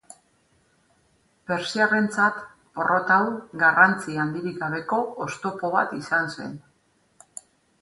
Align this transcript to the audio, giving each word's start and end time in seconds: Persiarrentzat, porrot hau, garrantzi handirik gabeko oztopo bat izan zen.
Persiarrentzat, 1.51 2.39
porrot 2.79 3.13
hau, 3.17 3.21
garrantzi 3.65 4.17
handirik 4.25 4.59
gabeko 4.65 5.03
oztopo 5.27 5.71
bat 5.77 5.95
izan 6.03 6.33
zen. 6.39 6.61